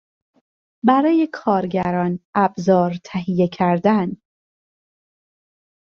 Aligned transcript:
برای 0.85 1.27
کارگران 1.33 2.19
ابزار 2.35 2.93
تهیه 3.05 3.47
کردن 3.47 4.17